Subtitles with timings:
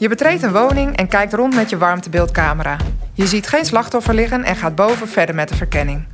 [0.00, 2.76] Je betreedt een woning en kijkt rond met je warmtebeeldcamera.
[3.12, 6.04] Je ziet geen slachtoffer liggen en gaat boven verder met de verkenning.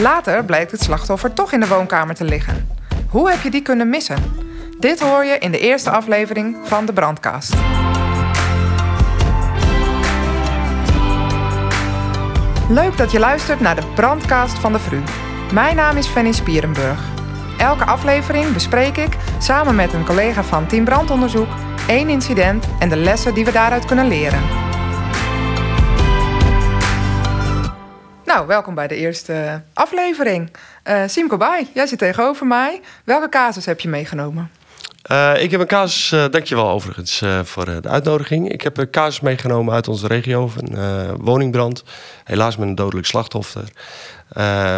[0.00, 2.68] Later blijkt het slachtoffer toch in de woonkamer te liggen.
[3.08, 4.16] Hoe heb je die kunnen missen?
[4.78, 7.54] Dit hoor je in de eerste aflevering van de Brandkast.
[12.68, 15.02] Leuk dat je luistert naar de Brandkast van de VRU.
[15.52, 17.00] Mijn naam is Fanny Spierenburg.
[17.58, 21.48] Elke aflevering bespreek ik, samen met een collega van Team Brandonderzoek,
[21.90, 24.40] één incident en de lessen die we daaruit kunnen leren.
[28.24, 30.50] Nou, welkom bij de eerste aflevering.
[30.84, 32.80] Uh, Simko Bai, jij zit tegenover mij.
[33.04, 34.50] Welke casus heb je meegenomen?
[35.10, 38.52] Uh, ik heb een casus, uh, dankjewel overigens voor de uitnodiging.
[38.52, 41.84] Ik heb een casus meegenomen uit onze regio, een woningbrand.
[42.24, 43.64] Helaas met een dodelijk slachtoffer.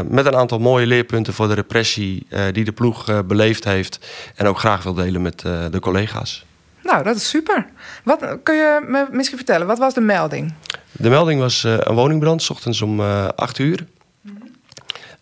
[0.09, 3.99] met een aantal mooie leerpunten voor de repressie die de ploeg beleefd heeft.
[4.35, 6.45] En ook graag wil delen met de collega's.
[6.93, 7.67] Nou, dat is super.
[8.05, 10.55] Wat, kun je me misschien vertellen, wat was de melding?
[10.93, 13.87] De melding was een woningbrand, s ochtends om 8 uur.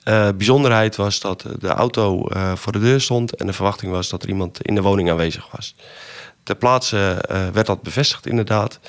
[0.04, 4.08] Uh, bijzonderheid was dat de auto uh, voor de deur stond en de verwachting was
[4.08, 5.74] dat er iemand in de woning aanwezig was.
[6.42, 8.80] Ter plaatse uh, werd dat bevestigd inderdaad.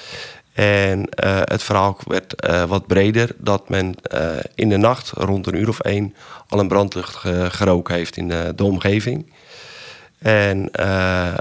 [0.53, 1.08] En
[1.44, 2.36] het verhaal werd
[2.67, 3.95] wat breder dat men
[4.55, 6.16] in de nacht rond een uur of één
[6.48, 7.16] al een brandlucht
[7.48, 9.31] geroken heeft in de omgeving.
[10.22, 10.72] En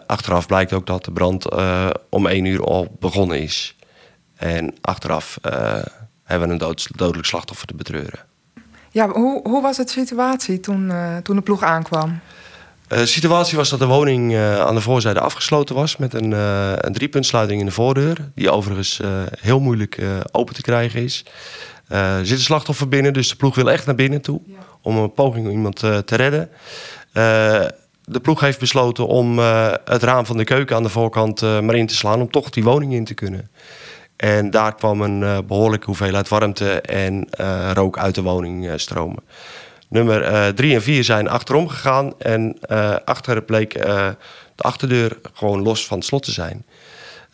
[0.07, 1.47] achteraf blijkt ook dat de brand
[2.09, 3.77] om één uur al begonnen is.
[4.37, 5.39] En achteraf
[6.25, 8.19] hebben we een dood, dodelijk slachtoffer te betreuren.
[8.91, 10.93] Ja, hoe, hoe was het situatie toen,
[11.23, 12.21] toen de ploeg aankwam?
[12.89, 16.33] De situatie was dat de woning aan de voorzijde afgesloten was met een,
[16.87, 19.01] een driepuntsluiting in de voordeur, die overigens
[19.41, 19.99] heel moeilijk
[20.33, 21.25] open te krijgen is.
[21.89, 24.55] er zit een slachtoffer binnen, dus de ploeg wil echt naar binnen toe ja.
[24.83, 26.51] om een poging om iemand te redden.
[28.11, 29.39] De ploeg heeft besloten om
[29.85, 32.65] het raam van de keuken aan de voorkant maar in te slaan om toch die
[32.65, 33.51] woning in te kunnen.
[34.17, 37.29] En daar kwam een uh, behoorlijke hoeveelheid warmte en
[37.73, 39.23] rook uit de woning stromen.
[39.89, 42.59] Nummer 3 en 4 zijn achterom gegaan en
[43.05, 43.73] achter bleek
[44.55, 46.65] de achterdeur gewoon los van het slot te zijn.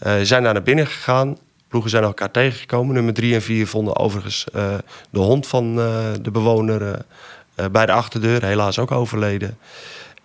[0.01, 2.95] Ze zijn naar binnen gegaan, ploegen zijn elkaar tegengekomen.
[2.95, 4.45] Nummer 3 en 4 vonden overigens
[5.11, 5.77] de hond van
[6.23, 7.05] de bewoner
[7.71, 9.59] bij de achterdeur, helaas ook overleden.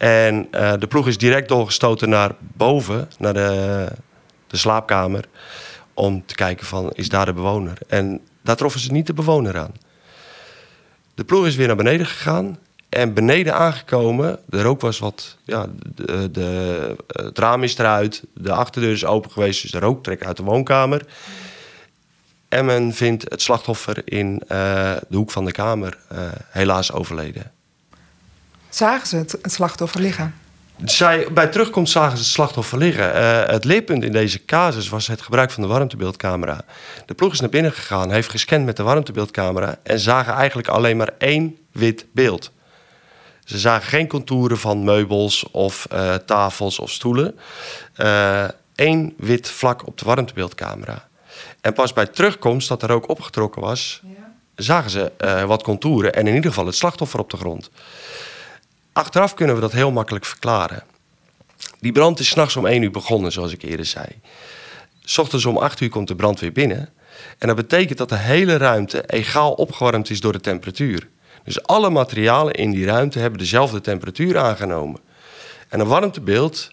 [0.01, 3.87] En de ploeg is direct doorgestoten naar boven, naar de,
[4.47, 5.25] de slaapkamer
[5.93, 7.77] om te kijken van, is daar de bewoner?
[7.87, 9.71] En daar troffen ze niet de bewoner aan.
[11.15, 15.65] De ploeg is weer naar beneden gegaan en beneden aangekomen, de rook was wat, ja,
[15.95, 20.23] de, de, het raam is eruit, de achterdeur is open geweest, dus de rook trekt
[20.23, 21.05] uit de woonkamer.
[22.49, 24.49] En men vindt het slachtoffer in uh,
[25.09, 26.19] de hoek van de kamer uh,
[26.49, 27.51] helaas overleden.
[28.71, 30.35] Zagen ze het, het slachtoffer liggen?
[30.85, 33.15] Zij, bij terugkomst zagen ze het slachtoffer liggen.
[33.15, 36.61] Uh, het leerpunt in deze casus was het gebruik van de warmtebeeldcamera.
[37.05, 39.75] De ploeg is naar binnen gegaan, heeft gescand met de warmtebeeldcamera...
[39.83, 42.51] en zagen eigenlijk alleen maar één wit beeld.
[43.45, 47.35] Ze zagen geen contouren van meubels of uh, tafels of stoelen.
[48.75, 51.07] Eén uh, wit vlak op de warmtebeeldcamera.
[51.61, 54.01] En pas bij terugkomst, dat er ook opgetrokken was...
[54.03, 54.33] Ja.
[54.55, 55.11] zagen ze
[55.47, 57.69] wat contouren en in ieder geval het slachtoffer op de grond.
[58.93, 60.83] Achteraf kunnen we dat heel makkelijk verklaren.
[61.79, 64.05] Die brand is s'nachts om 1 uur begonnen, zoals ik eerder zei.
[65.03, 66.89] S ochtends om 8 uur komt de brand weer binnen.
[67.37, 71.07] En dat betekent dat de hele ruimte egaal opgewarmd is door de temperatuur.
[71.43, 74.99] Dus alle materialen in die ruimte hebben dezelfde temperatuur aangenomen.
[75.67, 76.71] En een warmtebeeld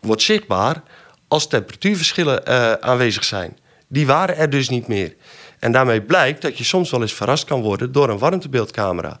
[0.00, 0.82] wordt zichtbaar
[1.28, 3.58] als temperatuurverschillen uh, aanwezig zijn.
[3.88, 5.14] Die waren er dus niet meer.
[5.60, 9.20] En daarmee blijkt dat je soms wel eens verrast kan worden door een warmtebeeldcamera.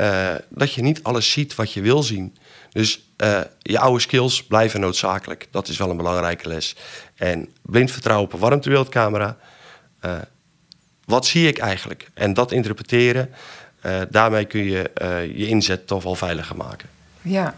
[0.00, 2.36] Uh, dat je niet alles ziet wat je wil zien.
[2.72, 5.48] Dus uh, je oude skills blijven noodzakelijk.
[5.50, 6.76] Dat is wel een belangrijke les.
[7.14, 9.36] En blind vertrouwen op een warmtebeeldcamera.
[10.04, 10.12] Uh,
[11.04, 12.10] wat zie ik eigenlijk?
[12.14, 13.30] En dat interpreteren,
[14.10, 14.90] daarmee kun je
[15.34, 16.88] je inzet toch wel veiliger maken.
[17.22, 17.54] Ja,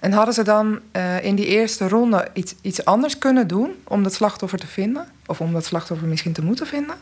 [0.00, 0.80] en hadden ze dan
[1.22, 5.08] in die eerste ronde iets, iets anders kunnen doen om dat slachtoffer te vinden?
[5.26, 6.96] Of om dat slachtoffer misschien te moeten vinden?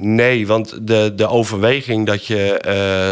[0.00, 2.62] Nee, want de, de overweging dat je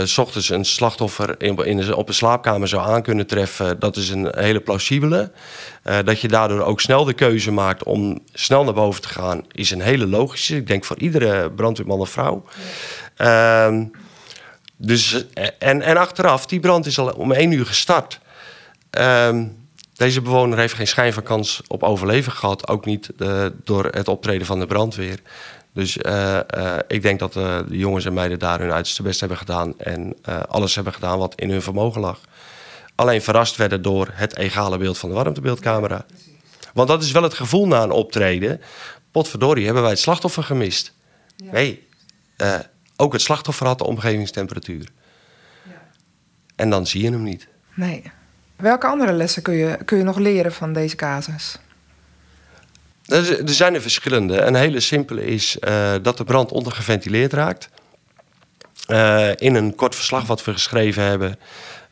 [0.00, 3.96] uh, s ochtends een slachtoffer in, in, op een slaapkamer zou aan kunnen treffen, dat
[3.96, 5.30] is een hele plausibele.
[5.84, 9.42] Uh, dat je daardoor ook snel de keuze maakt om snel naar boven te gaan,
[9.52, 10.56] is een hele logische.
[10.56, 12.44] Ik denk voor iedere brandweerman of vrouw.
[13.18, 13.80] Uh,
[14.76, 15.26] dus,
[15.58, 18.20] en, en achteraf, die brand is al om één uur gestart.
[18.90, 19.44] Ehm,
[19.94, 24.08] deze bewoner heeft geen schijn van kans op overleven gehad, ook niet uh, door het
[24.08, 25.20] optreden van de brandweer.
[25.76, 29.20] Dus uh, uh, ik denk dat uh, de jongens en meiden daar hun uiterste best
[29.20, 30.16] hebben gedaan en
[30.48, 32.20] alles hebben gedaan wat in hun vermogen lag.
[32.94, 36.06] Alleen verrast werden door het egale beeld van de warmtebeeldcamera.
[36.74, 38.60] Want dat is wel het gevoel na een optreden.
[39.10, 40.92] potverdorie, hebben wij het slachtoffer gemist?
[41.44, 41.86] Nee,
[42.36, 42.58] eh,
[42.96, 44.88] ook het slachtoffer had de omgevingstemperatuur.
[45.62, 45.82] Ja.
[46.56, 47.48] En dan zie je hem niet.
[47.74, 48.02] Nee.
[48.56, 51.58] Welke andere lessen kun je, kun je nog leren van deze casus?
[53.06, 54.40] Er zijn er verschillende.
[54.40, 57.68] Een hele simpele is uh, dat de brand ondergeventileerd raakt.
[58.88, 61.38] Uh, in een kort verslag wat we geschreven hebben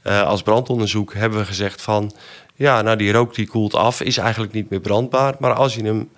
[0.02, 2.12] uh, als brandonderzoek hebben we gezegd van...
[2.54, 5.34] ja, nou die rook die koelt af, is eigenlijk niet meer brandbaar.
[5.38, 6.10] Maar als je hem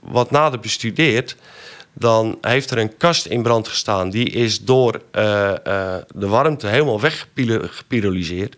[0.00, 1.36] wat nader bestudeert...
[1.92, 4.10] dan heeft er een kast in brand gestaan.
[4.10, 8.56] Die is door de warmte helemaal weggepyrolyseerd.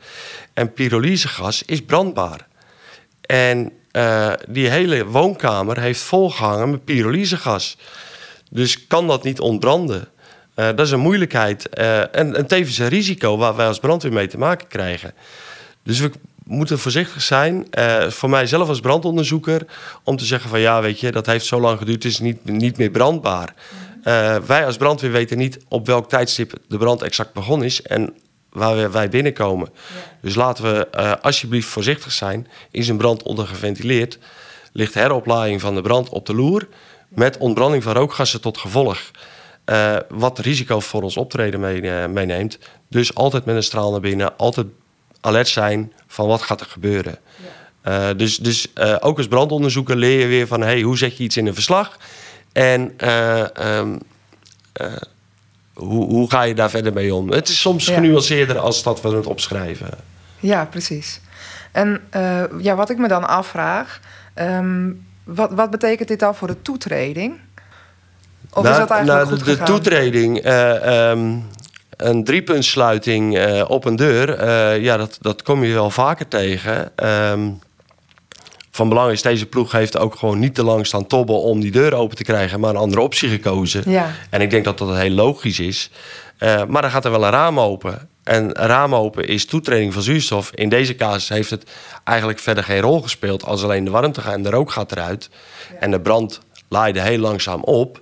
[0.55, 2.47] En pyrolysegas is brandbaar.
[3.21, 7.77] En uh, die hele woonkamer heeft volgehangen met pyrolysegas.
[8.51, 10.09] Dus kan dat niet ontbranden?
[10.57, 14.13] Uh, dat is een moeilijkheid uh, en, en tevens een risico waar wij als brandweer
[14.13, 15.13] mee te maken krijgen.
[15.83, 16.11] Dus we
[16.45, 17.67] moeten voorzichtig zijn,
[18.09, 19.67] voor mij zelf als brandonderzoeker,
[20.05, 22.45] om te zeggen van ja, weet je, dat heeft zo lang geduurd, het is niet,
[22.45, 23.55] niet meer brandbaar.
[24.47, 27.83] wij als brandweer weten niet op welk tijdstip de brand exact begonnen is.
[27.83, 28.15] En
[28.51, 29.69] waar wij binnenkomen.
[30.21, 32.49] Dus laten we uh, alsjeblieft voorzichtig zijn.
[32.71, 34.19] Is een brand ondergeventileerd,
[34.73, 36.69] ligt heroplaaiing van de brand op de loer...
[37.09, 39.11] met ontbranding van rookgassen tot gevolg.
[39.67, 42.59] Uh, wat risico voor ons optreden mee, uh, meeneemt.
[42.89, 44.67] Dus altijd met een straal naar binnen, altijd
[45.21, 47.19] alert zijn van wat gaat er gebeuren.
[47.83, 48.15] Ja.
[48.15, 48.69] dus dus
[49.01, 50.61] ook als brandonderzoeker leer je weer van...
[50.61, 51.99] Hey, hoe zet je iets in een verslag?
[52.53, 52.95] En...
[53.67, 53.99] Um,
[55.81, 57.31] hoe, hoe ga je daar verder mee om?
[57.31, 59.91] Het is soms genuanceerder als dat we het opschrijven.
[60.39, 61.21] Ja, precies.
[61.73, 64.01] En uh, ja, wat ik me dan afvraag,
[64.35, 67.39] um, wat, wat betekent dit dan voor de toetreding?
[68.53, 71.47] Of nou, is dat eigenlijk nou, goed de, de toetreding, uh, um,
[71.97, 74.45] een driepuntsluiting uh, op een deur,
[74.81, 76.93] ja, dat, dat kom je wel vaker tegen.
[77.31, 77.59] Um,
[78.71, 81.71] van belang is, deze ploeg heeft ook gewoon niet te lang staan tobben om die
[81.71, 83.91] deur open te krijgen, maar een andere optie gekozen.
[83.91, 84.11] Ja.
[84.31, 85.91] En ik denk dat dat heel logisch is.
[86.39, 88.09] Uh, maar dan gaat er wel een raam open.
[88.25, 90.51] En raam open is toetreding van zuurstof.
[90.55, 91.71] In deze casus heeft het
[92.05, 95.31] eigenlijk verder geen rol gespeeld als alleen de warmte gaat en de rook gaat eruit.
[95.73, 95.79] Ja.
[95.79, 98.01] En de brand laaide heel langzaam op.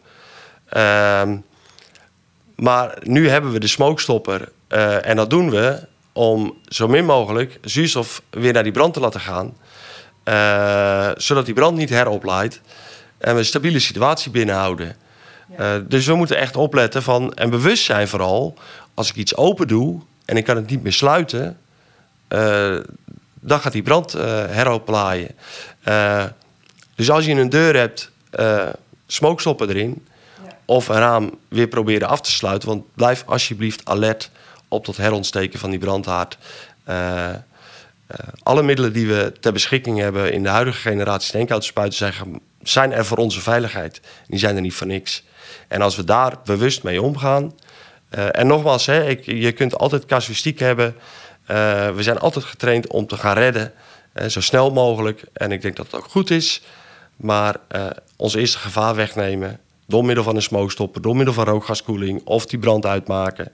[0.77, 1.23] Uh,
[2.57, 7.59] maar nu hebben we de smokestopper uh, en dat doen we om zo min mogelijk
[7.63, 9.57] zuurstof weer naar die brand te laten gaan.
[10.29, 12.61] Uh, zodat die brand niet heroplaait.
[13.19, 14.97] En we een stabiele situatie binnenhouden.
[15.61, 18.55] Uh, dus we moeten echt opletten van, en bewust zijn vooral...
[18.95, 21.59] als ik iets open doe en ik kan het niet meer sluiten...
[22.29, 22.77] Uh,
[23.41, 24.13] dan gaat die brand
[24.51, 25.31] heroplaaien.
[26.95, 28.11] dus als je een deur hebt,
[29.07, 30.07] smokestoppen erin...
[30.45, 30.57] Ja.
[30.65, 32.69] of een raam weer proberen af te sluiten...
[32.69, 34.31] want blijf alsjeblieft alert
[34.69, 36.39] op tot herontsteken van die brandhaard...
[38.13, 42.93] Uh, alle middelen die we ter beschikking hebben in de huidige generatie steenkoudenspuiten zijn, zijn
[42.93, 44.01] er voor onze veiligheid.
[44.27, 45.25] Die zijn er niet voor niks.
[45.69, 47.53] En als we daar bewust mee omgaan.
[48.19, 50.95] Uh, en nogmaals, hè, ik, je kunt altijd casuïstiek hebben.
[51.51, 53.73] Uh, we zijn altijd getraind om te gaan redden.
[54.29, 55.23] zo snel mogelijk.
[55.33, 56.63] En ik denk dat het ook goed is.
[57.17, 57.57] Maar
[58.17, 59.61] ons eerste gevaar wegnemen.
[59.87, 63.53] Door middel van een smokestopper, door middel van rookgaskoeling of die brand uitmaken.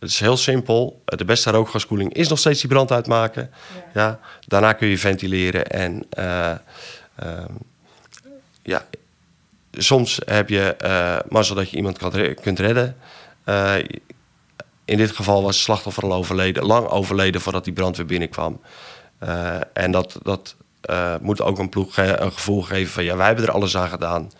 [0.00, 1.02] Het is heel simpel.
[1.04, 3.50] De beste rookgaskoeling is nog steeds die brand uitmaken.
[3.74, 4.00] Ja.
[4.02, 6.54] ja daarna kun je ventileren en uh,
[8.62, 8.84] ja,
[9.72, 12.96] soms heb je uh, mazzel dat je iemand kan, kunt redden.
[13.44, 13.74] Uh,
[14.84, 18.60] in dit geval was het slachtoffer al overleden, lang overleden voordat die brand weer binnenkwam.
[19.72, 20.56] en dat, dat
[21.20, 24.30] moet ook een ploeg een gevoel geven van ja, wij hebben er alles aan gedaan.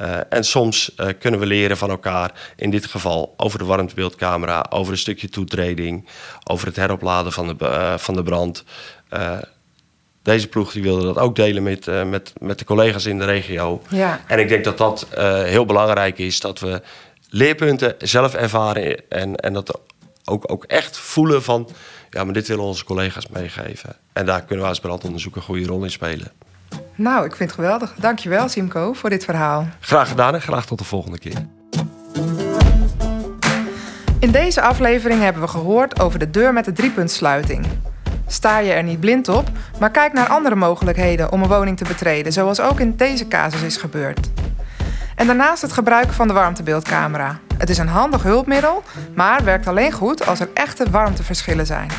[0.00, 4.66] Uh, en soms uh, kunnen we leren van elkaar, in dit geval over de warmtebeeldcamera,
[4.70, 6.08] over een stukje toetreding,
[6.44, 8.64] over het heropladen van de, uh, van de brand.
[10.22, 13.82] deze ploeg die wilde dat ook delen met, met, met de collega's in de regio.
[13.88, 14.20] Ja.
[14.26, 15.06] En ik denk dat dat
[15.44, 16.82] heel belangrijk is, dat we
[17.30, 19.80] leerpunten zelf ervaren en, en dat
[20.24, 21.68] ook, ook echt voelen van,
[22.10, 23.96] ja, maar dit willen onze collega's meegeven.
[24.12, 26.32] En daar kunnen we als brandonderzoek een goede rol in spelen.
[26.96, 27.94] Nou, ik vind het geweldig.
[27.98, 29.66] Dankjewel, Simco, voor dit verhaal.
[29.80, 31.46] Graag gedaan en graag tot de volgende keer.
[34.18, 37.66] In deze aflevering hebben we gehoord over de deur met de driepuntsluiting.
[38.26, 39.48] Sta je er niet blind op,
[39.80, 43.62] maar kijk naar andere mogelijkheden om een woning te betreden, zoals ook in deze casus
[43.62, 44.30] is gebeurd.
[45.14, 47.38] En daarnaast het gebruik van de warmtebeeldcamera.
[47.58, 48.82] Het is een handig hulpmiddel,
[49.14, 51.90] maar werkt alleen goed als er echte warmteverschillen zijn.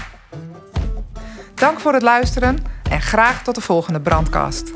[1.53, 2.57] Dank voor het luisteren
[2.89, 4.71] en graag tot de volgende brandkast.